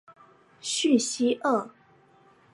[0.61, 1.69] 叙西厄。